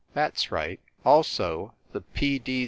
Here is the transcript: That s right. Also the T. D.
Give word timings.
That 0.15 0.33
s 0.33 0.49
right. 0.49 0.79
Also 1.05 1.75
the 1.91 2.03
T. 2.15 2.39
D. 2.39 2.59